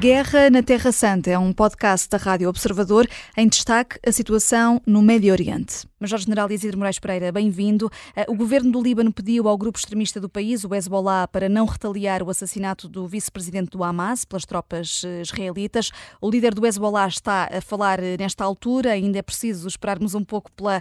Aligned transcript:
Guerra 0.00 0.48
na 0.48 0.62
Terra 0.62 0.92
Santa 0.92 1.30
é 1.30 1.38
um 1.38 1.52
podcast 1.52 2.08
da 2.08 2.16
Rádio 2.16 2.48
Observador 2.48 3.06
em 3.36 3.46
destaque 3.46 3.98
a 4.02 4.10
situação 4.10 4.80
no 4.86 5.02
Médio 5.02 5.30
Oriente. 5.30 5.86
Major-General 6.00 6.50
Isidro 6.50 6.78
Moraes 6.78 6.98
Pereira, 6.98 7.30
bem-vindo. 7.30 7.90
Eh, 8.16 8.24
o 8.26 8.34
governo 8.34 8.72
do 8.72 8.82
Líbano 8.82 9.12
pediu 9.12 9.46
ao 9.46 9.58
grupo 9.58 9.78
extremista 9.78 10.18
do 10.18 10.30
país, 10.30 10.64
o 10.64 10.74
Hezbollah, 10.74 11.28
para 11.28 11.46
não 11.46 11.66
retaliar 11.66 12.22
o 12.22 12.30
assassinato 12.30 12.88
do 12.88 13.06
vice-presidente 13.06 13.72
do 13.72 13.84
Hamas 13.84 14.24
pelas 14.24 14.46
tropas 14.46 15.02
eh, 15.04 15.20
israelitas. 15.20 15.90
O 16.18 16.30
líder 16.30 16.54
do 16.54 16.66
Hezbollah 16.66 17.06
está 17.06 17.50
a 17.52 17.60
falar 17.60 18.02
eh, 18.02 18.16
nesta 18.18 18.42
altura, 18.42 18.92
ainda 18.92 19.18
é 19.18 19.22
preciso 19.22 19.68
esperarmos 19.68 20.14
um 20.14 20.24
pouco 20.24 20.50
pela 20.52 20.80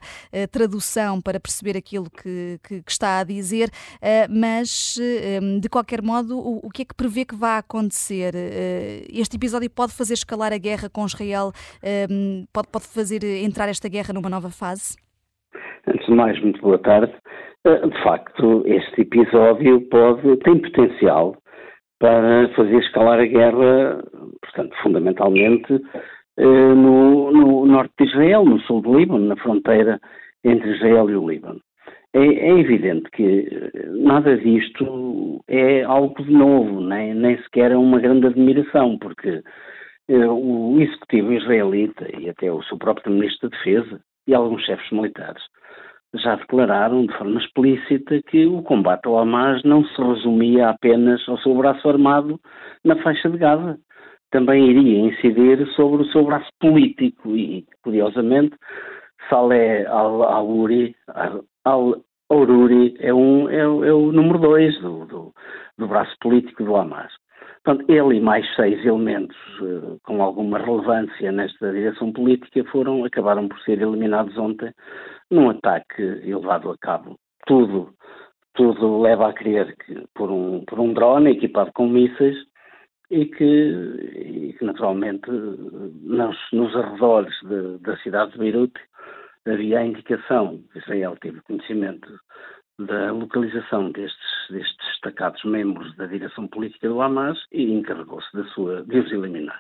tradução 0.52 1.20
para 1.20 1.40
perceber 1.40 1.76
aquilo 1.76 2.10
que, 2.10 2.58
que, 2.64 2.82
que 2.82 2.92
está 2.92 3.20
a 3.20 3.24
dizer, 3.24 3.70
mas 4.30 4.98
de 5.60 5.68
qualquer 5.68 6.02
modo, 6.02 6.38
o, 6.38 6.60
o 6.64 6.70
que 6.70 6.84
é 6.84 6.86
que 6.86 6.94
prevê 6.94 7.26
que 7.26 7.36
vai 7.36 7.58
acontecer? 7.58 8.34
Este 9.14 9.38
episódio 9.38 9.70
pode 9.70 9.94
fazer 9.94 10.14
escalar 10.14 10.54
a 10.54 10.58
guerra 10.58 10.90
com 10.90 11.06
Israel? 11.06 11.52
Ehm, 11.84 12.46
pode, 12.54 12.68
pode 12.68 12.88
fazer 12.88 13.24
entrar 13.24 13.70
esta 13.70 13.90
guerra 13.90 14.14
numa 14.14 14.30
nova 14.30 14.50
fase? 14.50 14.98
Antes 15.88 16.06
de 16.06 16.14
mais, 16.14 16.42
muito 16.42 16.62
boa 16.62 16.78
tarde. 16.78 17.14
Eh, 17.66 17.88
de 17.88 18.04
facto, 18.04 18.64
este 18.66 19.02
episódio 19.02 19.82
pode, 19.90 20.38
tem 20.38 20.62
potencial 20.62 21.36
para 22.00 22.48
fazer 22.56 22.80
escalar 22.80 23.20
a 23.20 23.26
guerra, 23.26 24.04
portanto, 24.42 24.76
fundamentalmente 24.82 25.74
eh, 26.38 26.74
no, 26.76 27.32
no 27.32 27.66
norte 27.66 27.94
de 28.00 28.06
Israel, 28.06 28.46
no 28.46 28.60
sul 28.62 28.82
do 28.82 28.98
Líbano, 28.98 29.26
na 29.26 29.36
fronteira 29.36 30.00
entre 30.44 30.72
Israel 30.76 31.10
e 31.10 31.16
o 31.16 31.30
Líbano. 31.30 31.60
É, 32.14 32.20
é, 32.20 32.60
evidente 32.60 33.10
que 33.12 33.48
eh, 33.52 33.86
nada 33.90 34.36
disto 34.38 35.44
é 35.48 35.84
algo 35.84 36.24
de 36.24 36.32
novo, 36.32 36.82
nem, 36.82 37.14
nem 37.14 37.38
sequer 37.44 37.72
é 37.72 37.78
uma 37.78 38.00
grande 38.00 38.26
admiração, 38.26 38.98
porque 38.98 39.44
eh, 40.08 40.28
o 40.28 40.80
executivo 40.80 41.34
israelita 41.34 42.08
e 42.20 42.30
até 42.30 42.52
o 42.52 42.64
seu 42.64 42.78
próprio 42.80 43.14
ministro 43.14 43.50
da 43.50 43.58
Defesa 43.58 44.02
e 44.28 44.34
alguns 44.34 44.66
chefes 44.66 44.90
militares 44.92 45.44
já 46.16 46.36
declararam 46.36 47.06
de 47.06 47.16
forma 47.18 47.40
explícita 47.40 48.22
que 48.24 48.46
o 48.48 48.64
combate 48.64 49.06
ao 49.08 49.20
Hamas 49.20 49.64
não 49.64 49.84
se 49.86 50.02
resumia 50.02 50.70
apenas 50.70 51.22
ao 51.30 51.38
seu 51.40 51.54
braço 51.56 51.88
armado 51.88 52.40
na 52.84 52.96
faixa 53.04 53.30
de 53.30 53.38
Gaza. 53.38 53.78
Também 54.32 54.68
iria 54.70 55.00
incidir 55.00 55.68
sobre 55.76 56.04
o 56.04 56.12
seu 56.12 56.24
braço 56.26 56.50
político 56.60 57.36
e, 57.36 57.66
curiosamente, 57.84 58.56
Saleh 59.30 59.86
al-Aururi 61.70 62.96
é, 63.00 63.14
um, 63.14 63.50
é, 63.50 63.60
é, 63.60 63.68
o 63.94 64.12
número 64.12 64.40
dois 64.40 64.80
do, 64.82 65.06
do, 65.06 65.34
do, 65.78 65.88
braço 65.88 66.16
político 66.20 66.64
do 66.64 66.76
Hamas. 66.76 67.12
Portanto, 67.64 67.90
ele 67.92 68.18
e 68.18 68.22
mais 68.22 68.46
seis 68.56 68.84
elementos 68.86 69.38
uh, 69.60 70.00
com 70.04 70.22
alguma 70.24 70.60
relevância 70.60 71.32
nesta 71.32 71.72
direção 71.72 72.12
política 72.12 72.64
foram, 72.72 73.04
acabaram 73.04 73.48
por 73.48 73.60
ser 73.62 73.82
eliminados 73.82 74.38
ontem 74.38 74.72
num 75.30 75.50
ataque 75.50 76.02
levado 76.02 76.72
a 76.72 76.78
cabo. 76.78 77.18
Tudo, 77.46 77.94
tudo 78.54 79.02
leva 79.02 79.30
a 79.30 79.34
crer 79.34 79.76
que 79.86 80.04
por 80.16 80.32
um, 80.32 80.64
por 80.66 80.80
um 80.80 80.94
drone 80.94 81.32
equipado 81.32 81.72
com 81.74 81.88
mísseis 81.88 82.38
e 83.10 83.26
que, 83.26 83.44
e 83.44 84.54
que 84.58 84.66
naturalmente 84.66 85.30
nos, 85.30 86.38
nos 86.54 86.76
arredores 86.76 87.34
da 87.82 87.98
cidade 87.98 88.32
de 88.34 88.38
Beirute 88.38 88.80
havia 89.48 89.80
a 89.80 89.86
indicação, 89.86 90.64
Israel 90.76 91.18
teve 91.22 91.42
conhecimento 91.42 92.08
da 92.80 93.12
localização 93.12 93.92
destes, 93.92 94.50
destes 94.50 94.88
destacados 94.88 95.44
membros 95.44 95.96
da 95.98 96.06
direção 96.06 96.48
política 96.48 96.88
do 96.88 97.02
Hamas 97.02 97.38
e 97.52 97.74
encarregou-se 97.74 98.32
da 98.34 98.44
sua, 98.46 98.84
de 98.84 99.00
os 99.00 99.12
eliminar. 99.12 99.60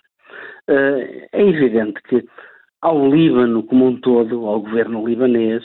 Uh, 0.69 1.27
é 1.31 1.41
evidente 1.41 2.01
que 2.03 2.25
ao 2.81 3.09
Líbano 3.09 3.63
como 3.63 3.87
um 3.87 3.99
todo, 3.99 4.45
ao 4.45 4.61
governo 4.61 5.05
libanês, 5.05 5.63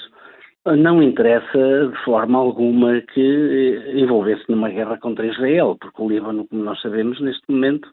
não 0.66 1.02
interessa 1.02 1.88
de 1.88 2.04
forma 2.04 2.38
alguma 2.38 3.00
que 3.02 3.92
envolvesse 3.94 4.44
numa 4.48 4.70
guerra 4.70 4.98
contra 4.98 5.26
Israel, 5.26 5.76
porque 5.78 6.02
o 6.02 6.08
Líbano, 6.08 6.46
como 6.48 6.64
nós 6.64 6.81
sabemos, 6.81 7.20
neste 7.20 7.42
momento 7.48 7.88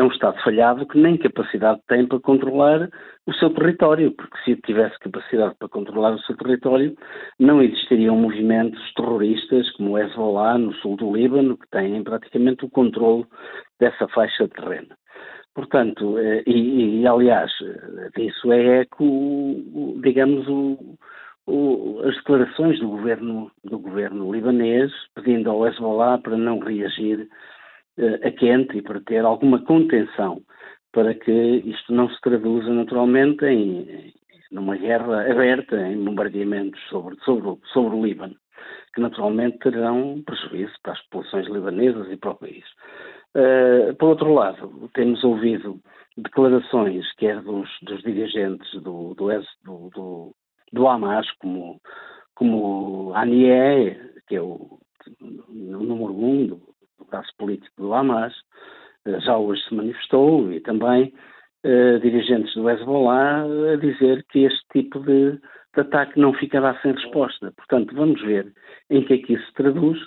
é 0.00 0.02
um 0.02 0.08
Estado 0.08 0.42
falhado 0.42 0.86
que 0.86 0.98
nem 0.98 1.18
capacidade 1.18 1.80
tem 1.86 2.06
para 2.06 2.18
controlar 2.20 2.88
o 3.26 3.34
seu 3.34 3.50
território, 3.50 4.10
porque 4.12 4.38
se 4.44 4.56
tivesse 4.62 4.98
capacidade 4.98 5.54
para 5.58 5.68
controlar 5.68 6.12
o 6.12 6.20
seu 6.20 6.34
território, 6.36 6.94
não 7.38 7.62
existiriam 7.62 8.16
movimentos 8.16 8.80
terroristas 8.94 9.70
como 9.72 9.90
o 9.90 9.98
Hezbollah 9.98 10.56
no 10.56 10.72
sul 10.76 10.96
do 10.96 11.14
Líbano, 11.14 11.58
que 11.58 11.68
têm 11.68 12.02
praticamente 12.02 12.64
o 12.64 12.70
controle 12.70 13.26
dessa 13.78 14.08
faixa 14.08 14.44
de 14.44 14.54
terreno. 14.54 14.88
Portanto, 15.54 16.18
eh, 16.18 16.42
e, 16.46 17.00
e 17.00 17.06
aliás, 17.06 17.50
disso 18.16 18.52
é 18.52 18.80
eco, 18.80 19.04
digamos, 20.02 20.48
o, 20.48 20.96
o, 21.46 22.00
as 22.04 22.16
declarações 22.16 22.80
do 22.80 22.88
governo, 22.88 23.50
do 23.64 23.78
governo 23.78 24.32
libanês 24.32 24.90
pedindo 25.14 25.50
ao 25.50 25.66
Hezbollah 25.66 26.18
para 26.18 26.38
não 26.38 26.58
reagir 26.58 27.28
a 28.22 28.30
quente 28.32 28.78
e 28.78 28.82
para 28.82 29.00
ter 29.00 29.24
alguma 29.24 29.60
contenção 29.64 30.42
para 30.92 31.14
que 31.14 31.30
isto 31.30 31.92
não 31.92 32.08
se 32.08 32.20
traduza 32.20 32.68
naturalmente 32.70 33.44
em, 33.44 34.12
numa 34.50 34.76
guerra 34.76 35.30
aberta, 35.30 35.76
em 35.86 36.04
bombardeamentos 36.04 36.80
sobre, 36.88 37.16
sobre, 37.24 37.56
sobre 37.72 37.96
o 37.96 38.04
Líbano, 38.04 38.34
que 38.94 39.00
naturalmente 39.00 39.58
terão 39.58 40.22
prejuízo 40.24 40.72
para 40.82 40.92
as 40.92 41.02
populações 41.04 41.46
libanesas 41.46 42.10
e 42.10 42.16
para 42.16 42.32
o 42.32 42.36
país. 42.36 42.64
Uh, 43.36 43.94
por 43.96 44.08
outro 44.08 44.34
lado, 44.34 44.90
temos 44.94 45.22
ouvido 45.22 45.80
declarações, 46.16 47.06
quer 47.14 47.40
dos, 47.42 47.68
dos 47.82 48.02
dirigentes 48.02 48.72
do, 48.82 49.14
do, 49.14 49.28
do, 49.64 49.90
do, 49.94 50.34
do 50.72 50.88
Hamas, 50.88 51.30
como, 51.38 51.80
como 52.34 53.12
Anié, 53.14 53.96
que 54.26 54.34
é 54.34 54.42
o, 54.42 54.80
o 55.20 55.52
número 55.52 56.12
um 56.12 56.46
do, 56.48 56.69
do 57.00 57.10
braço 57.10 57.32
político 57.38 57.74
do 57.76 57.92
Hamas, 57.92 58.32
uh, 59.06 59.20
já 59.20 59.36
hoje 59.36 59.62
se 59.68 59.74
manifestou, 59.74 60.52
e 60.52 60.60
também 60.60 61.12
uh, 61.64 61.98
dirigentes 62.00 62.54
do 62.54 62.70
Hezbollah 62.70 63.44
a 63.72 63.76
dizer 63.76 64.24
que 64.30 64.44
este 64.44 64.64
tipo 64.72 65.00
de, 65.00 65.32
de 65.74 65.80
ataque 65.80 66.20
não 66.20 66.32
ficará 66.34 66.78
sem 66.82 66.92
resposta. 66.92 67.52
Portanto, 67.56 67.94
vamos 67.94 68.20
ver 68.22 68.52
em 68.88 69.02
que 69.04 69.14
é 69.14 69.18
que 69.18 69.32
isso 69.32 69.46
se 69.46 69.54
traduz 69.54 69.98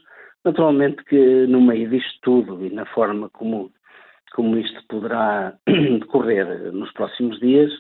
Naturalmente 0.46 1.04
que 1.06 1.48
no 1.48 1.62
meio 1.62 1.90
disto 1.90 2.20
tudo 2.22 2.66
e 2.66 2.70
na 2.70 2.86
forma 2.88 3.30
como, 3.30 3.72
como 4.34 4.58
isto 4.58 4.82
poderá 4.90 5.54
decorrer 5.68 6.74
nos 6.74 6.92
próximos 6.92 7.40
dias, 7.40 7.72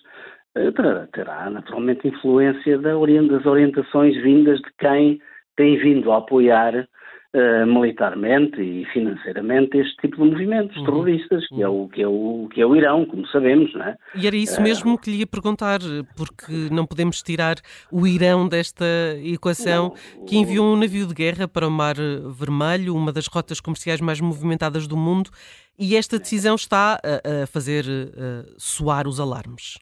eh, 0.55 0.71
terá 1.11 1.49
naturalmente 1.49 2.07
influência 2.07 2.77
das 2.77 3.45
orientações 3.45 4.15
vindas 4.21 4.59
de 4.59 4.71
quem 4.79 5.19
tem 5.57 5.77
vindo 5.77 6.11
a 6.11 6.17
apoiar 6.19 6.87
uh, 7.33 7.65
militarmente 7.65 8.61
e 8.61 8.85
financeiramente 8.93 9.77
este 9.77 9.95
tipo 9.97 10.17
de 10.17 10.31
movimentos 10.31 10.75
uhum. 10.77 10.85
terroristas, 10.85 11.47
que, 11.47 11.61
é 11.61 11.67
o, 11.67 11.87
que, 11.89 12.01
é 12.01 12.07
o, 12.07 12.47
que 12.53 12.61
é 12.61 12.65
o 12.65 12.75
Irão, 12.75 13.05
como 13.05 13.27
sabemos, 13.27 13.73
não 13.73 13.83
é? 13.83 13.97
E 14.15 14.27
era 14.27 14.35
isso 14.35 14.61
mesmo 14.61 14.97
que 14.97 15.09
lhe 15.09 15.17
ia 15.19 15.27
perguntar, 15.27 15.79
porque 16.15 16.69
não 16.71 16.85
podemos 16.85 17.21
tirar 17.21 17.55
o 17.91 18.07
Irão 18.07 18.47
desta 18.47 18.85
equação, 19.23 19.93
não, 20.17 20.25
que 20.25 20.37
enviou 20.37 20.65
um 20.65 20.77
navio 20.77 21.07
de 21.07 21.13
guerra 21.13 21.47
para 21.47 21.67
o 21.67 21.71
Mar 21.71 21.95
Vermelho, 21.95 22.95
uma 22.95 23.11
das 23.11 23.27
rotas 23.27 23.59
comerciais 23.59 24.01
mais 24.01 24.21
movimentadas 24.21 24.87
do 24.87 24.95
mundo, 24.95 25.29
e 25.77 25.95
esta 25.95 26.19
decisão 26.19 26.55
está 26.55 26.99
a, 27.03 27.43
a 27.43 27.47
fazer 27.47 27.83
a 27.85 28.45
soar 28.57 29.07
os 29.07 29.19
alarmes. 29.19 29.79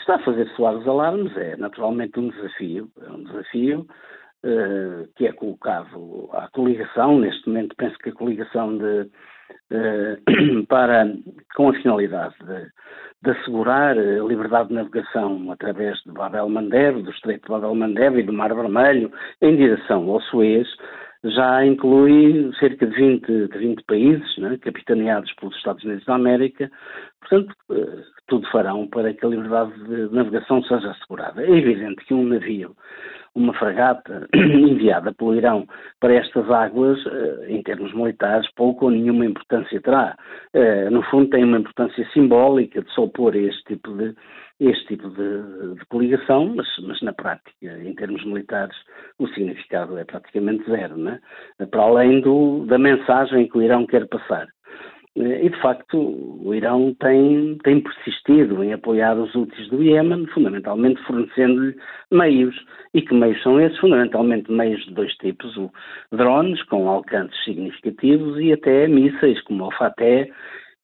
Está 0.00 0.14
a 0.14 0.24
fazer 0.24 0.48
soar 0.56 0.74
os 0.74 0.88
alarmes, 0.88 1.36
é 1.36 1.54
naturalmente 1.56 2.18
um 2.18 2.30
desafio, 2.30 2.90
é 3.02 3.10
um 3.10 3.24
desafio 3.24 3.86
uh, 4.44 5.08
que 5.16 5.26
é 5.26 5.32
colocado 5.32 6.28
à 6.32 6.48
coligação. 6.48 7.18
Neste 7.18 7.48
momento, 7.48 7.74
penso 7.76 7.98
que 7.98 8.10
a 8.10 8.14
coligação 8.14 8.76
de, 8.76 9.10
uh, 9.72 10.66
para, 10.68 11.06
com 11.54 11.70
a 11.70 11.74
finalidade 11.74 12.34
de, 12.40 12.66
de, 13.22 13.30
assegurar 13.30 13.96
a 13.98 14.24
liberdade 14.24 14.68
de 14.68 14.74
navegação 14.74 15.50
através 15.50 15.98
de 16.04 16.12
Babel 16.12 16.48
Mandeb, 16.48 17.02
do 17.02 17.10
Estreito 17.10 17.46
de 17.46 17.52
Babel 17.52 17.74
Mandeb 17.74 18.18
e 18.18 18.22
do 18.22 18.32
Mar 18.32 18.54
Vermelho, 18.54 19.12
em 19.42 19.56
direção 19.56 20.08
ao 20.10 20.20
Suez, 20.22 20.68
já 21.24 21.64
inclui 21.64 22.50
cerca 22.58 22.86
de 22.86 22.94
20, 22.94 23.48
de 23.48 23.58
20 23.58 23.82
países, 23.84 24.38
né, 24.38 24.56
capitaneados 24.58 25.32
pelos 25.34 25.56
Estados 25.56 25.82
Unidos 25.84 26.04
da 26.04 26.14
América, 26.14 26.70
portanto, 27.20 27.54
eh, 27.72 28.04
tudo 28.28 28.48
farão 28.50 28.86
para 28.86 29.12
que 29.12 29.26
a 29.26 29.28
liberdade 29.28 29.72
de 29.84 30.14
navegação 30.14 30.62
seja 30.62 30.90
assegurada. 30.90 31.42
É 31.42 31.50
evidente 31.50 32.04
que 32.04 32.14
um 32.14 32.24
navio 32.24 32.76
uma 33.38 33.54
fragata 33.54 34.28
enviada 34.34 35.12
pelo 35.14 35.34
Irão 35.34 35.66
para 36.00 36.14
estas 36.14 36.50
águas, 36.50 36.98
eh, 37.06 37.46
em 37.48 37.62
termos 37.62 37.94
militares, 37.94 38.50
pouco 38.54 38.86
ou 38.86 38.90
nenhuma 38.90 39.24
importância 39.24 39.80
terá. 39.80 40.16
Eh, 40.52 40.90
no 40.90 41.02
fundo, 41.04 41.30
tem 41.30 41.44
uma 41.44 41.58
importância 41.58 42.06
simbólica 42.12 42.82
de 42.82 42.90
só 42.92 43.04
opor 43.04 43.36
este 43.36 43.62
tipo 43.64 43.92
de, 43.96 44.14
este 44.60 44.86
tipo 44.88 45.08
de, 45.10 45.74
de 45.76 45.86
coligação, 45.86 46.52
mas, 46.56 46.66
mas, 46.82 47.00
na 47.00 47.12
prática, 47.12 47.78
em 47.82 47.94
termos 47.94 48.24
militares, 48.24 48.76
o 49.18 49.28
significado 49.28 49.96
é 49.96 50.04
praticamente 50.04 50.68
zero, 50.68 50.96
né? 50.96 51.20
para 51.70 51.82
além 51.82 52.20
do, 52.20 52.66
da 52.66 52.78
mensagem 52.78 53.48
que 53.48 53.56
o 53.56 53.62
Irão 53.62 53.86
quer 53.86 54.06
passar. 54.08 54.46
Eh, 55.16 55.46
e, 55.46 55.50
de 55.50 55.60
facto, 55.60 55.98
o 55.98 56.54
Irão 56.54 56.94
tem, 57.00 57.58
tem 57.64 57.80
persistido 57.80 58.62
em 58.62 58.72
apoiar 58.72 59.16
os 59.16 59.34
úteis 59.34 59.68
do 59.68 59.82
Iémen, 59.82 60.26
fundamentalmente 60.26 61.02
fornecendo-lhe 61.02 61.76
meios. 62.10 62.56
E 62.94 63.02
que 63.02 63.14
meios 63.14 63.42
são 63.42 63.60
esses? 63.60 63.78
Fundamentalmente 63.78 64.50
meios 64.50 64.84
de 64.84 64.94
dois 64.94 65.14
tipos: 65.16 65.56
o 65.56 65.70
drones, 66.12 66.62
com 66.64 66.88
alcances 66.88 67.42
significativos, 67.44 68.38
e 68.40 68.52
até 68.52 68.86
mísseis, 68.88 69.40
como 69.42 69.66
o 69.66 69.72
Fateh, 69.72 70.30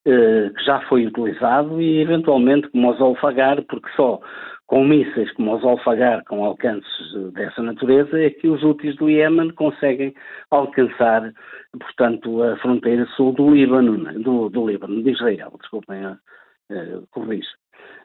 eh, 0.06 0.50
que 0.56 0.64
já 0.64 0.80
foi 0.82 1.06
utilizado, 1.06 1.80
e 1.80 2.00
eventualmente 2.00 2.68
como 2.68 2.90
o 2.90 2.94
Zolfagar, 2.94 3.62
porque 3.62 3.88
só 3.96 4.20
com 4.66 4.84
mísseis 4.84 5.30
como 5.32 5.54
os 5.54 5.64
Alfagar, 5.64 6.24
com 6.24 6.44
alcances 6.44 7.32
dessa 7.32 7.62
natureza, 7.62 8.18
é 8.18 8.30
que 8.30 8.48
os 8.48 8.62
úteis 8.62 8.96
do 8.96 9.10
Iémen 9.10 9.50
conseguem 9.50 10.14
alcançar, 10.50 11.32
portanto, 11.78 12.42
a 12.42 12.56
fronteira 12.56 13.06
sul 13.16 13.32
do 13.32 13.50
Líbano, 13.50 13.98
né? 13.98 14.12
do, 14.14 14.48
do 14.48 14.66
Líbano, 14.66 15.02
de 15.02 15.10
Israel, 15.10 15.52
desculpem, 15.60 16.06
uh, 16.06 17.06
corrijo. 17.10 17.50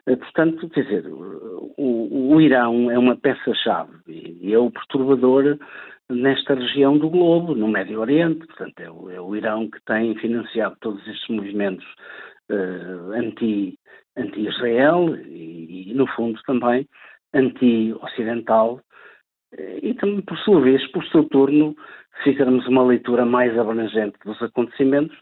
Uh, 0.06 0.16
portanto, 0.16 0.68
quer 0.68 0.84
dizer, 0.84 1.06
o, 1.06 2.34
o 2.34 2.40
Irão 2.40 2.90
é 2.90 2.98
uma 2.98 3.16
peça-chave 3.16 3.94
e 4.06 4.52
é 4.52 4.58
o 4.58 4.70
perturbador 4.70 5.58
nesta 6.10 6.54
região 6.54 6.98
do 6.98 7.08
globo, 7.08 7.54
no 7.54 7.68
Médio 7.68 8.00
Oriente, 8.00 8.46
portanto, 8.46 8.80
é 8.80 8.90
o, 8.90 9.10
é 9.10 9.20
o 9.20 9.34
Irão 9.34 9.70
que 9.70 9.82
tem 9.86 10.14
financiado 10.16 10.76
todos 10.80 11.06
estes 11.06 11.28
movimentos 11.28 11.86
uh, 12.50 13.12
anti 13.12 13.78
anti-Israel 14.16 15.16
e, 15.16 15.90
e, 15.90 15.94
no 15.94 16.06
fundo, 16.08 16.40
também 16.46 16.86
anti-ocidental 17.34 18.80
eh, 19.56 19.78
e 19.82 19.94
também, 19.94 20.20
por 20.22 20.38
sua 20.38 20.60
vez, 20.60 20.86
por 20.90 21.04
seu 21.06 21.24
turno, 21.24 21.74
fizermos 22.22 22.66
uma 22.66 22.84
leitura 22.84 23.24
mais 23.24 23.56
abrangente 23.58 24.18
dos 24.24 24.40
acontecimentos, 24.42 25.16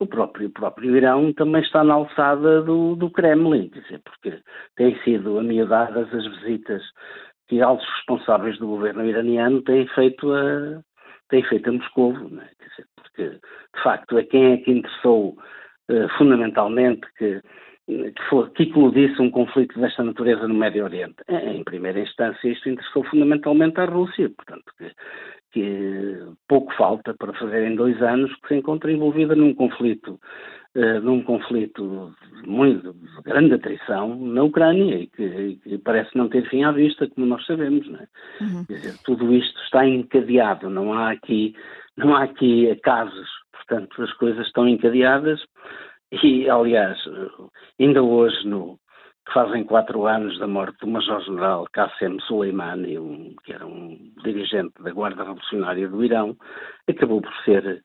o 0.00 0.06
próprio, 0.06 0.48
o 0.48 0.52
próprio 0.52 0.96
Irão 0.96 1.32
também 1.32 1.62
está 1.62 1.84
na 1.84 1.94
alçada 1.94 2.62
do, 2.62 2.96
do 2.96 3.10
Kremlin, 3.10 3.68
quer 3.68 3.80
dizer, 3.80 4.00
porque 4.04 4.42
têm 4.76 4.98
sido 5.02 5.38
amiudadas 5.38 6.12
as 6.12 6.26
visitas 6.26 6.82
que 7.48 7.60
altos 7.60 7.86
responsáveis 7.96 8.58
do 8.58 8.66
governo 8.66 9.04
iraniano 9.04 9.62
têm 9.62 9.86
feito 9.88 10.32
a, 10.32 10.80
têm 11.28 11.42
feito 11.44 11.68
a 11.68 11.72
Moscou, 11.72 12.12
né? 12.28 12.48
dizer, 12.58 12.86
porque 12.96 13.30
de 13.30 13.82
facto 13.82 14.18
é 14.18 14.24
quem 14.24 14.52
é 14.52 14.56
que 14.58 14.72
interessou 14.72 15.38
uh, 15.90 16.08
fundamentalmente 16.18 17.06
que 17.16 17.40
que, 17.86 18.22
for, 18.28 18.50
que 18.50 18.64
eclodisse 18.64 19.20
um 19.20 19.30
conflito 19.30 19.78
desta 19.78 20.02
natureza 20.02 20.48
no 20.48 20.54
Médio 20.54 20.84
Oriente. 20.84 21.16
Em 21.28 21.62
primeira 21.64 22.00
instância, 22.00 22.48
isto 22.48 22.68
interessou 22.68 23.04
fundamentalmente 23.04 23.78
à 23.78 23.84
Rússia, 23.84 24.30
portanto, 24.30 24.64
que, 24.78 24.90
que 25.52 26.18
pouco 26.48 26.72
falta 26.74 27.14
para 27.14 27.32
fazer 27.34 27.66
em 27.66 27.76
dois 27.76 28.00
anos 28.02 28.34
que 28.36 28.48
se 28.48 28.54
encontra 28.54 28.90
envolvida 28.90 29.34
num 29.34 29.54
conflito, 29.54 30.18
uh, 30.74 31.00
num 31.02 31.22
conflito 31.22 32.14
muito 32.46 32.94
de 32.94 33.22
grande 33.22 33.54
atrição 33.54 34.16
na 34.16 34.42
Ucrânia 34.42 35.00
e 35.00 35.06
que, 35.08 35.56
que, 35.62 35.78
parece 35.78 36.16
não 36.16 36.28
ter 36.28 36.48
fim 36.48 36.64
à 36.64 36.72
vista, 36.72 37.06
como 37.08 37.26
nós 37.26 37.44
sabemos, 37.44 37.86
não 37.88 38.00
é? 38.00 38.08
Uhum. 38.40 38.64
Quer 38.64 38.74
dizer, 38.74 38.94
tudo 39.04 39.32
isto 39.32 39.60
está 39.62 39.86
encadeado, 39.86 40.70
não 40.70 40.94
há 40.94 41.10
aqui, 41.10 41.54
não 41.98 42.16
há 42.16 42.24
aqui 42.24 42.74
casos, 42.82 43.28
portanto, 43.52 44.02
as 44.02 44.12
coisas 44.14 44.46
estão 44.46 44.66
encadeadas 44.66 45.40
e, 46.12 46.48
aliás, 46.48 46.98
ainda 47.78 48.02
hoje, 48.02 48.46
no, 48.46 48.78
fazem 49.32 49.64
quatro 49.64 50.06
anos 50.06 50.38
da 50.38 50.46
morte 50.46 50.78
do 50.80 50.88
Major-General 50.88 51.64
Qassem 51.72 52.20
Soleimani, 52.20 52.98
um, 52.98 53.34
que 53.44 53.52
era 53.52 53.66
um 53.66 54.12
dirigente 54.22 54.74
da 54.82 54.92
Guarda 54.92 55.22
Revolucionária 55.22 55.88
do 55.88 56.04
Irão, 56.04 56.36
acabou 56.88 57.22
por 57.22 57.32
ser, 57.44 57.82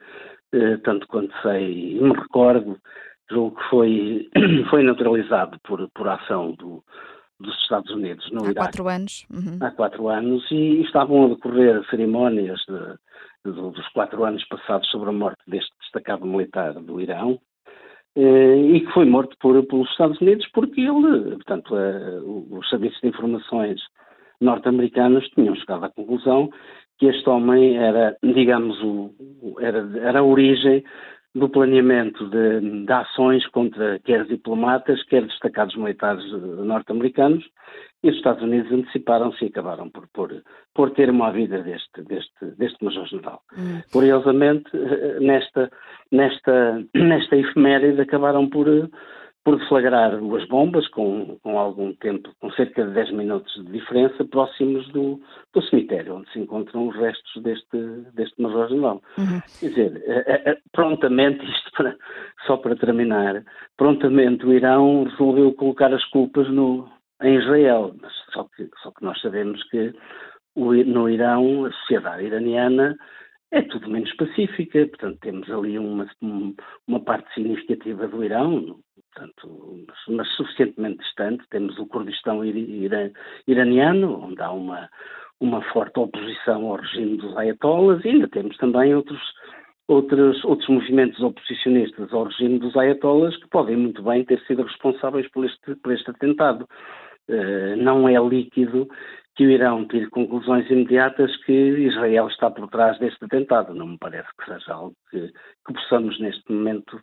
eh, 0.52 0.76
tanto 0.78 1.06
quanto 1.08 1.32
sei 1.42 1.96
e 1.96 2.00
me 2.00 2.12
recordo, 2.12 2.78
julgo 3.30 3.56
que 3.56 3.70
foi, 3.70 4.30
foi 4.68 4.82
neutralizado 4.82 5.58
por, 5.64 5.88
por 5.94 6.08
ação 6.08 6.52
do, 6.52 6.84
dos 7.38 7.56
Estados 7.62 7.90
Unidos 7.90 8.30
no 8.30 8.40
Há 8.40 8.50
Iraque. 8.50 8.58
Há 8.58 8.62
quatro 8.62 8.88
anos. 8.88 9.26
Uhum. 9.30 9.58
Há 9.60 9.70
quatro 9.70 10.08
anos 10.08 10.50
e 10.50 10.82
estavam 10.82 11.24
a 11.24 11.28
decorrer 11.28 11.82
cerimónias 11.88 12.60
de, 12.68 13.50
de, 13.50 13.60
dos 13.60 13.88
quatro 13.88 14.24
anos 14.24 14.44
passados 14.46 14.88
sobre 14.90 15.08
a 15.08 15.12
morte 15.12 15.42
deste 15.46 15.72
destacado 15.80 16.26
militar 16.26 16.74
do 16.74 17.00
Irão 17.00 17.40
e 18.16 18.80
que 18.80 18.92
foi 18.92 19.04
morto 19.04 19.36
por, 19.40 19.62
pelos 19.66 19.90
Estados 19.90 20.20
Unidos 20.20 20.46
porque 20.52 20.80
ele, 20.80 21.36
portanto, 21.36 21.74
os 22.50 22.68
serviços 22.68 23.00
de 23.00 23.08
informações 23.08 23.80
norte-americanos 24.40 25.28
tinham 25.30 25.54
chegado 25.54 25.84
à 25.84 25.90
conclusão 25.90 26.50
que 26.98 27.06
este 27.06 27.28
homem 27.28 27.78
era, 27.78 28.16
digamos, 28.22 28.78
o, 28.82 29.10
era, 29.60 29.78
era 30.00 30.20
a 30.20 30.24
origem 30.24 30.84
do 31.34 31.48
planeamento 31.48 32.28
de, 32.28 32.84
de, 32.84 32.92
ações 32.92 33.46
contra 33.48 33.98
quer 34.00 34.26
diplomatas, 34.26 35.02
quer 35.04 35.24
destacados 35.24 35.76
militares 35.76 36.24
norte-americanos, 36.64 37.44
e 38.02 38.10
os 38.10 38.16
Estados 38.16 38.42
Unidos 38.42 38.72
anteciparam-se 38.72 39.44
e 39.44 39.48
acabaram 39.48 39.90
por, 39.90 40.08
por, 40.08 40.42
por 40.74 40.90
ter 40.92 41.10
uma 41.10 41.30
vida 41.30 41.62
deste, 41.62 42.02
deste, 42.02 42.46
deste 42.56 42.82
Major-General. 42.84 43.42
Hum. 43.56 43.80
Curiosamente, 43.92 44.70
nesta, 45.20 45.70
nesta, 46.10 46.82
nesta 46.94 47.36
efeméride 47.36 48.00
acabaram 48.00 48.48
por, 48.48 48.66
por 49.44 49.58
deflagrar 49.58 50.14
as 50.14 50.48
bombas 50.48 50.88
com, 50.88 51.38
com 51.42 51.58
algum 51.58 51.92
tempo, 51.94 52.30
com 52.40 52.50
cerca 52.52 52.86
de 52.86 52.92
10 52.92 53.12
minutos 53.12 53.52
de 53.54 53.70
diferença, 53.70 54.24
próximos 54.24 54.88
do, 54.88 55.20
do 55.52 55.62
cemitério, 55.64 56.16
onde 56.16 56.32
se 56.32 56.38
encontram 56.38 56.88
os 56.88 56.96
restos 56.96 57.42
deste, 57.42 57.78
deste 58.14 58.40
Major-General. 58.40 59.02
Uhum. 59.18 59.40
Quer 59.60 59.68
dizer, 59.68 60.62
prontamente, 60.72 61.44
isto 61.50 61.70
para, 61.76 61.94
só 62.46 62.56
para 62.56 62.76
terminar, 62.76 63.44
prontamente 63.76 64.46
o 64.46 64.54
Irão 64.54 65.04
resolveu 65.04 65.52
colocar 65.52 65.92
as 65.92 66.04
culpas 66.06 66.48
no, 66.48 66.88
em 67.22 67.36
Israel, 67.36 67.94
mas 68.00 68.12
só 68.32 68.44
que, 68.56 68.68
só 68.82 68.90
que 68.90 69.04
nós 69.04 69.20
sabemos 69.20 69.62
que 69.70 69.92
o, 70.54 70.72
no 70.72 71.08
Irão, 71.08 71.64
a 71.64 71.72
sociedade 71.72 72.24
iraniana 72.24 72.96
é 73.52 73.62
tudo 73.62 73.90
menos 73.90 74.12
pacífica, 74.14 74.86
portanto 74.86 75.18
temos 75.20 75.50
ali 75.50 75.78
uma, 75.78 76.08
uma 76.86 77.00
parte 77.00 77.32
significativa 77.34 78.06
do 78.06 78.24
Irão, 78.24 78.78
portanto, 79.12 79.84
mas, 80.08 80.28
suficientemente 80.36 80.98
distante, 80.98 81.44
temos 81.50 81.78
o 81.78 81.86
Kurdistão 81.86 82.42
iraniano, 83.46 84.24
onde 84.24 84.40
há 84.40 84.52
uma, 84.52 84.88
uma 85.40 85.62
forte 85.72 85.98
oposição 85.98 86.66
ao 86.66 86.76
regime 86.76 87.16
dos 87.16 87.36
ayatollahs, 87.36 88.04
e 88.04 88.08
ainda 88.08 88.28
temos 88.28 88.56
também 88.58 88.94
outros, 88.94 89.20
outros, 89.88 90.44
outros 90.44 90.68
movimentos 90.68 91.20
oposicionistas 91.20 92.12
ao 92.12 92.24
regime 92.24 92.60
dos 92.60 92.76
ayatollahs 92.76 93.36
que 93.36 93.48
podem 93.48 93.76
muito 93.76 94.02
bem 94.02 94.24
ter 94.24 94.40
sido 94.46 94.62
responsáveis 94.62 95.28
por 95.32 95.44
este, 95.44 95.74
por 95.76 95.92
este 95.92 96.10
atentado. 96.10 96.68
Uh, 97.30 97.76
não 97.76 98.08
é 98.08 98.18
líquido 98.18 98.88
que 99.36 99.46
o 99.46 99.50
Irão 99.50 99.86
tire 99.86 100.10
conclusões 100.10 100.68
imediatas 100.68 101.34
que 101.44 101.52
Israel 101.52 102.28
está 102.28 102.50
por 102.50 102.68
trás 102.68 102.98
deste 102.98 103.24
atentado. 103.24 103.74
Não 103.74 103.86
me 103.86 103.98
parece 103.98 104.28
que 104.38 104.44
seja 104.44 104.74
algo 104.74 104.94
que, 105.10 105.32
que 105.72 105.80
possamos 105.80 106.18
neste 106.20 106.52
momento 106.52 107.00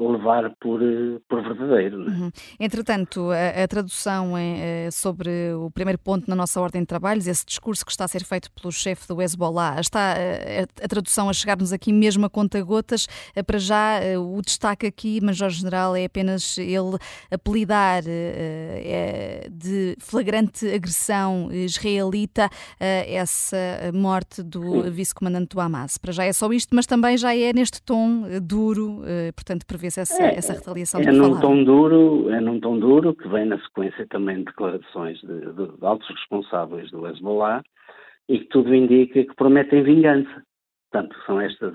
levar 0.00 0.54
por, 0.60 0.80
por 1.28 1.42
verdadeiro. 1.42 2.02
É? 2.02 2.06
Uhum. 2.06 2.30
Entretanto, 2.60 3.30
a, 3.30 3.64
a 3.64 3.68
tradução 3.68 4.38
é, 4.38 4.86
é, 4.86 4.90
sobre 4.90 5.28
o 5.54 5.70
primeiro 5.70 5.98
ponto 5.98 6.28
na 6.28 6.36
nossa 6.36 6.60
ordem 6.60 6.82
de 6.82 6.86
trabalhos, 6.86 7.26
esse 7.26 7.44
discurso 7.44 7.84
que 7.84 7.90
está 7.90 8.04
a 8.04 8.08
ser 8.08 8.24
feito 8.24 8.50
pelo 8.52 8.70
chefe 8.70 9.08
do 9.08 9.20
Hezbollah, 9.20 9.80
está 9.80 10.12
a, 10.12 10.18
eh, 10.18 10.66
a, 10.80 10.84
a 10.84 10.88
tradução 10.88 11.28
a 11.28 11.32
chegar-nos 11.32 11.72
aqui 11.72 11.92
mesmo 11.92 12.24
a 12.26 12.30
conta-gotas. 12.30 13.08
Eh, 13.34 13.42
para 13.42 13.58
já, 13.58 13.98
o 14.18 14.40
destaque 14.40 14.86
aqui, 14.86 15.20
Major-General, 15.20 15.96
é 15.96 16.04
apenas 16.04 16.56
ele 16.58 16.96
apelidar 17.30 18.02
é, 18.06 19.48
de 19.50 19.96
flagrante 19.98 20.68
agressão 20.68 21.48
israelita 21.50 22.48
essa 22.78 23.56
morte 23.92 24.42
do 24.42 24.90
vice-comandante 24.90 25.54
do 25.54 25.60
Hamas. 25.60 25.98
Para 25.98 26.12
já 26.12 26.24
é 26.24 26.32
só 26.32 26.50
isto, 26.52 26.74
mas 26.74 26.86
também 26.86 27.16
já 27.16 27.34
é 27.34 27.52
neste 27.52 27.82
tom 27.82 28.07
duro, 28.40 29.02
portanto, 29.34 29.66
prevê 29.66 29.86
vê-se 29.86 30.00
essa, 30.00 30.22
é, 30.22 30.36
essa 30.36 30.52
retaliação 30.52 31.00
é 31.00 31.12
num 31.12 31.40
tom 31.40 31.64
duro 31.64 32.30
É 32.30 32.40
num 32.40 32.60
tom 32.60 32.78
duro, 32.78 33.14
que 33.14 33.28
vem 33.28 33.46
na 33.46 33.58
sequência 33.60 34.06
também 34.08 34.38
de 34.38 34.44
declarações 34.44 35.18
de, 35.20 35.40
de, 35.40 35.78
de 35.78 35.86
altos 35.86 36.08
responsáveis 36.08 36.90
do 36.90 37.06
Hezbollah 37.06 37.62
e 38.28 38.40
que 38.40 38.46
tudo 38.46 38.74
indica 38.74 39.24
que 39.24 39.34
prometem 39.34 39.82
vingança. 39.82 40.42
Portanto, 40.90 41.16
são 41.26 41.40
estas, 41.40 41.74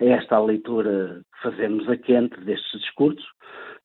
é 0.00 0.08
esta 0.08 0.36
a 0.36 0.44
leitura 0.44 1.22
que 1.34 1.42
fazemos 1.42 1.88
a 1.88 1.96
quente 1.96 2.38
destes 2.40 2.80
discursos. 2.80 3.24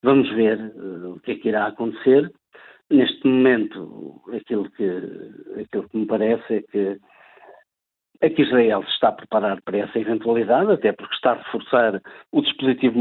Vamos 0.03 0.29
ver 0.33 0.59
uh, 0.75 1.13
o 1.13 1.19
que 1.21 1.31
é 1.31 1.35
que 1.35 1.49
irá 1.49 1.67
acontecer. 1.67 2.31
Neste 2.89 3.25
momento, 3.25 4.21
aquilo 4.33 4.69
que, 4.71 4.87
aquilo 5.61 5.89
que 5.89 5.97
me 5.97 6.05
parece 6.05 6.55
é 6.55 6.61
que 6.61 6.99
é 8.21 8.29
que 8.29 8.41
Israel 8.41 8.83
se 8.83 8.91
está 8.91 9.09
a 9.09 9.13
preparar 9.13 9.61
para 9.61 9.77
essa 9.77 9.99
eventualidade, 9.99 10.71
até 10.71 10.91
porque 10.91 11.15
está 11.15 11.31
a 11.31 11.35
reforçar 11.35 12.01
o 12.31 12.41
dispositivo 12.41 12.97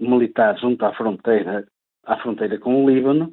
militar 0.00 0.58
junto 0.58 0.84
à 0.84 0.92
fronteira, 0.92 1.66
à 2.04 2.16
fronteira 2.18 2.58
com 2.58 2.84
o 2.84 2.90
Líbano, 2.90 3.32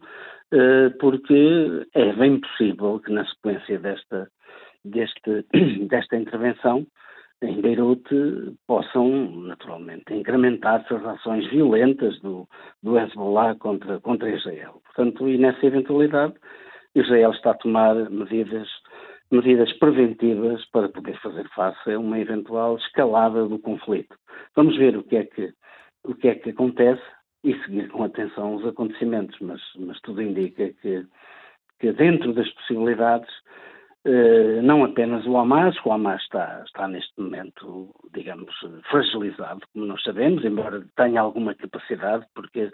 eh, 0.52 0.90
porque 1.00 1.88
é 1.94 2.13
bem 2.13 2.40
possível 2.40 3.00
que 3.00 3.12
na 3.12 3.25
sequência 3.25 3.80
desta, 3.80 4.30
deste, 4.86 5.46
desta 5.90 6.16
intervenção 6.16 6.86
em 7.42 7.60
Beirute 7.60 8.56
possam, 8.68 9.10
naturalmente, 9.42 10.13
incrementar-se 10.13 10.94
as 10.94 11.06
ações 11.06 11.50
violentas 11.50 12.20
do, 12.22 12.48
do 12.82 12.98
Hezbollah 12.98 13.56
contra, 13.56 14.00
contra 14.00 14.30
Israel. 14.30 14.82
Portanto, 14.86 15.28
e 15.28 15.38
nessa 15.38 15.66
eventualidade, 15.66 16.36
Israel 16.96 17.32
está 17.32 17.52
a 17.52 17.56
tomar 17.56 17.96
medidas, 18.10 18.70
medidas 19.34 19.74
preventivas 19.74 20.63
para 20.68 20.90
poder 20.90 21.20
fazer 21.20 21.50
face 21.50 21.92
a 21.92 22.00
uma 22.00 22.20
eventual 22.20 22.78
escalada 22.78 23.48
do 23.48 23.58
conflito. 23.58 24.16
Vamos 24.56 24.78
ver 24.78 24.96
o 24.96 25.04
que 25.04 25.16
é 25.16 25.25
que, 25.25 25.52
o 26.04 26.13
que, 26.13 26.28
é 26.28 26.36
que 26.36 26.52
acontece 26.52 27.02
e 27.44 27.56
seguir 27.63 27.90
com 27.90 28.04
atenção 28.04 28.56
os 28.56 28.66
acontecimentos, 28.66 29.36
mas, 29.42 29.60
mas 29.80 30.00
tudo 30.02 30.22
indica 30.22 30.70
que, 30.82 31.04
que 31.80 31.92
dentro 31.94 32.32
das 32.34 32.48
possibilidades 32.52 33.30
não 34.64 34.84
apenas 34.84 35.26
o 35.26 35.38
Hamas, 35.38 35.76
o 35.86 35.92
Hamas 35.92 36.22
está, 36.22 36.62
está 36.66 36.88
neste 36.88 37.14
momento, 37.20 37.90
digamos, 38.14 38.54
fragilizado, 38.90 39.62
como 39.74 39.86
nós 39.86 40.04
sabemos, 40.04 40.44
embora 40.44 40.84
tenha 40.96 41.22
alguma 41.22 41.56
capacidade, 41.56 42.26
porque 42.36 42.70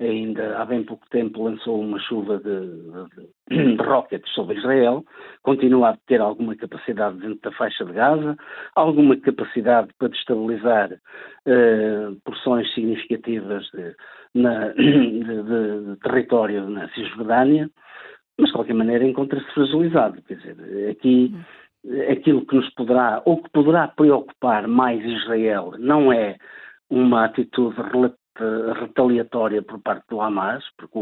ainda 0.00 0.58
há 0.58 0.64
bem 0.64 0.82
pouco 0.82 1.08
tempo 1.10 1.44
lançou 1.44 1.80
uma 1.80 1.98
chuva 2.00 2.38
de, 2.38 3.50
de, 3.50 3.76
de 3.76 3.82
rockets 3.82 4.30
sobre 4.32 4.58
Israel, 4.58 5.04
continua 5.42 5.90
a 5.90 5.96
ter 6.06 6.20
alguma 6.20 6.56
capacidade 6.56 7.18
dentro 7.18 7.40
da 7.42 7.56
faixa 7.56 7.84
de 7.84 7.92
Gaza, 7.92 8.36
alguma 8.74 9.16
capacidade 9.16 9.88
para 9.98 10.08
destabilizar 10.08 10.90
uh, 10.92 12.20
porções 12.24 12.72
significativas 12.74 13.64
de, 13.72 13.94
na, 14.34 14.68
de, 14.74 15.96
território 16.02 16.68
na 16.68 16.88
Cisjordânia, 16.90 17.70
mas 18.42 18.50
de 18.50 18.56
qualquer 18.56 18.74
maneira 18.74 19.06
encontra-se 19.06 19.46
fragilizado. 19.54 20.20
Quer 20.22 20.34
dizer, 20.34 20.90
aqui 20.90 21.32
aquilo 22.10 22.44
que 22.44 22.56
nos 22.56 22.68
poderá, 22.74 23.22
ou 23.24 23.40
que 23.40 23.50
poderá 23.50 23.86
preocupar 23.86 24.66
mais 24.66 25.00
Israel, 25.04 25.74
não 25.78 26.12
é 26.12 26.36
uma 26.90 27.24
atitude 27.24 27.76
retaliatória 28.80 29.62
por 29.62 29.80
parte 29.80 30.04
do 30.08 30.20
Hamas, 30.20 30.64
porque 30.76 30.98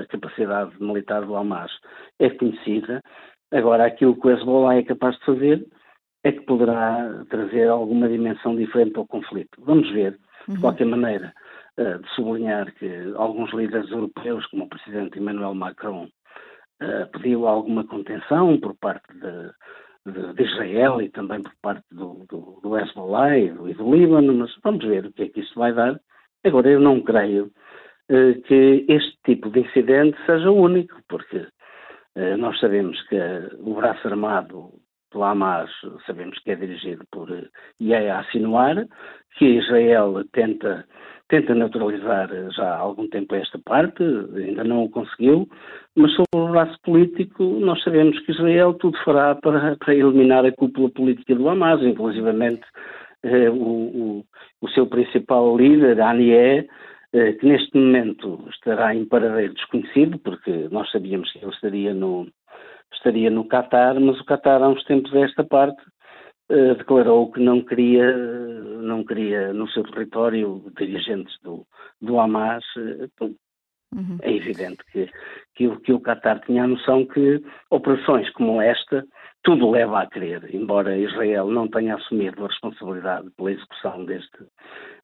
a 0.00 0.06
capacidade 0.06 0.70
militar 0.80 1.26
do 1.26 1.34
Hamas 1.34 1.72
é 2.20 2.30
conhecida. 2.30 3.02
Agora, 3.52 3.86
aquilo 3.86 4.14
que 4.20 4.28
o 4.28 4.30
Hezbollah 4.30 4.76
é 4.76 4.82
capaz 4.84 5.16
de 5.18 5.24
fazer 5.24 5.66
é 6.22 6.30
que 6.30 6.40
poderá 6.42 7.24
trazer 7.28 7.68
alguma 7.68 8.08
dimensão 8.08 8.54
diferente 8.54 8.96
ao 8.96 9.06
conflito. 9.06 9.58
Vamos 9.58 9.90
ver, 9.90 10.16
de 10.48 10.60
qualquer 10.60 10.86
maneira, 10.86 11.34
eh, 11.76 11.98
de 11.98 12.08
sublinhar 12.14 12.72
que 12.74 13.12
alguns 13.16 13.52
líderes 13.52 13.90
europeus, 13.90 14.46
como 14.46 14.64
o 14.64 14.68
presidente 14.68 15.18
Emmanuel 15.18 15.54
Macron, 15.54 16.08
uh, 16.82 17.10
pediu 17.12 17.46
alguma 17.46 17.84
contenção 17.86 18.58
por 18.58 18.74
parte 18.76 19.12
de, 19.14 20.12
de, 20.12 20.34
de, 20.34 20.42
Israel 20.42 21.00
e 21.00 21.08
também 21.10 21.42
por 21.42 21.52
parte 21.62 21.84
do, 21.90 22.24
do, 22.28 22.60
do 22.62 22.78
Hezbollah 22.78 23.38
e 23.38 23.50
do, 23.50 23.68
e 23.68 23.74
do, 23.74 23.94
Líbano, 23.94 24.34
mas 24.34 24.54
vamos 24.62 24.84
ver 24.84 25.06
o 25.06 25.12
que 25.12 25.24
é 25.24 25.28
que 25.28 25.40
isso 25.40 25.54
vai 25.58 25.72
dar. 25.72 26.00
Agora, 26.44 26.68
eu 26.68 26.80
não 26.80 27.00
creio 27.00 27.50
uh, 28.10 28.42
que 28.42 28.84
este 28.88 29.18
tipo 29.24 29.50
de 29.50 29.60
incidente 29.60 30.18
seja 30.26 30.50
único, 30.50 30.96
porque 31.08 31.38
uh, 31.38 32.36
nós 32.38 32.58
sabemos 32.60 33.00
que 33.08 33.18
o 33.60 33.74
braço 33.74 34.06
armado 34.08 34.72
pelo 35.14 35.24
Hamas, 35.24 35.70
sabemos 36.06 36.36
que 36.40 36.50
é 36.50 36.56
dirigido 36.56 37.04
por 37.12 37.28
Yahya 37.80 38.26
Sinwar, 38.32 38.84
que 39.38 39.44
Israel 39.44 40.24
tenta 40.32 40.84
tenta 41.28 41.54
neutralizar 41.54 42.28
já 42.52 42.64
há 42.64 42.78
algum 42.78 43.08
tempo 43.08 43.34
esta 43.34 43.58
parte, 43.58 44.02
ainda 44.36 44.62
não 44.64 44.84
o 44.84 44.90
conseguiu, 44.90 45.48
mas 45.96 46.12
sobre 46.12 46.26
o 46.36 46.48
braço 46.48 46.78
político 46.82 47.42
nós 47.60 47.82
sabemos 47.82 48.18
que 48.20 48.32
Israel 48.32 48.74
tudo 48.74 48.96
fará 49.04 49.34
para, 49.34 49.76
para 49.76 49.94
eliminar 49.94 50.44
a 50.44 50.52
cúpula 50.52 50.90
política 50.90 51.34
do 51.34 51.48
Hamas, 51.48 51.82
inclusivamente 51.82 52.62
eh, 53.22 53.48
o, 53.48 53.54
o, 53.54 54.24
o, 54.60 54.68
seu 54.70 54.86
principal 54.86 55.56
líder, 55.56 56.00
Anié, 56.00 56.66
eh, 57.12 57.32
que 57.32 57.46
neste 57.46 57.76
momento 57.76 58.44
estará 58.50 58.94
em 58.94 59.06
paradeiro 59.06 59.54
desconhecido, 59.54 60.18
porque 60.18 60.68
nós 60.70 60.90
sabíamos 60.90 61.32
que 61.32 61.38
ele 61.38 61.52
estaria 61.52 61.94
no, 61.94 62.28
estaria 62.92 63.30
no 63.30 63.48
Qatar, 63.48 63.98
mas 63.98 64.20
o 64.20 64.24
Qatar 64.24 64.62
há 64.62 64.68
uns 64.68 64.84
tempos 64.84 65.14
a 65.14 65.20
esta 65.20 65.42
parte 65.42 65.82
eh, 66.50 66.74
declarou 66.74 67.32
que 67.32 67.40
não 67.40 67.62
queria, 67.62 68.14
não 68.14 69.02
queria 69.04 69.52
no 69.52 69.68
seu 69.68 69.82
território 69.84 70.62
dirigentes 70.76 71.38
do, 71.42 71.66
do 72.00 72.18
Hamas. 72.18 72.64
Uh, 72.76 73.34
uhum. 73.94 74.18
É 74.20 74.32
evidente 74.32 74.84
que, 74.92 75.10
que, 75.54 75.76
que 75.80 75.92
o 75.92 76.00
Qatar 76.00 76.40
tinha 76.44 76.64
a 76.64 76.68
noção 76.68 77.06
que 77.06 77.42
operações 77.70 78.28
como 78.32 78.60
esta 78.60 79.06
tudo 79.44 79.70
leva 79.70 80.00
a 80.00 80.06
crer, 80.06 80.48
embora 80.54 80.96
Israel 80.96 81.48
não 81.48 81.68
tenha 81.68 81.94
assumido 81.96 82.42
a 82.44 82.48
responsabilidade 82.48 83.28
pela 83.36 83.52
execução 83.52 84.02
deste, 84.06 84.38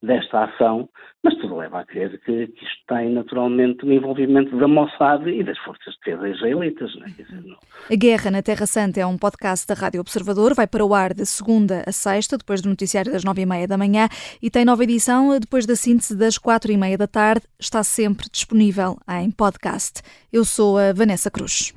desta 0.02 0.44
ação, 0.44 0.88
mas 1.22 1.34
tudo 1.36 1.58
leva 1.58 1.80
a 1.80 1.84
crer 1.84 2.18
que, 2.24 2.46
que 2.46 2.64
isto 2.64 2.80
tem 2.88 3.10
naturalmente 3.10 3.84
o 3.84 3.92
envolvimento 3.92 4.56
da 4.56 4.66
Mossad 4.66 5.28
e 5.28 5.44
das 5.44 5.58
forças 5.58 5.94
de 5.94 6.00
defesa 6.12 6.28
israelitas. 6.30 6.90
É? 6.96 7.34
Não. 7.46 7.56
A 7.90 7.94
Guerra 7.94 8.30
na 8.30 8.42
Terra 8.42 8.64
Santa 8.64 8.98
é 8.98 9.06
um 9.06 9.18
podcast 9.18 9.66
da 9.66 9.74
Rádio 9.74 10.00
Observador, 10.00 10.54
vai 10.54 10.66
para 10.66 10.84
o 10.84 10.94
ar 10.94 11.12
de 11.12 11.26
segunda 11.26 11.84
a 11.86 11.92
sexta, 11.92 12.38
depois 12.38 12.62
do 12.62 12.70
noticiário 12.70 13.12
das 13.12 13.22
nove 13.22 13.42
e 13.42 13.46
meia 13.46 13.68
da 13.68 13.76
manhã 13.76 14.08
e 14.42 14.50
tem 14.50 14.64
nova 14.64 14.82
edição 14.82 15.38
depois 15.38 15.66
da 15.66 15.76
síntese 15.76 16.16
das 16.16 16.38
quatro 16.38 16.72
e 16.72 16.78
meia 16.78 16.96
da 16.96 17.06
tarde. 17.06 17.44
Está 17.58 17.82
sempre 17.82 18.26
disponível 18.32 18.96
em 19.06 19.30
podcast. 19.30 20.00
Eu 20.32 20.46
sou 20.46 20.78
a 20.78 20.94
Vanessa 20.94 21.30
Cruz. 21.30 21.74